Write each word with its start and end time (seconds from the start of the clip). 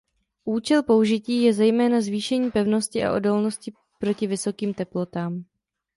Účel 0.45 0.83
použití 0.83 1.41
je 1.41 1.53
zejména 1.53 2.01
zvýšení 2.01 2.51
pevnosti 2.51 3.03
a 3.05 3.13
odolnosti 3.15 3.73
proti 3.99 4.27
vysokým 4.27 4.73
teplotám. 4.73 5.43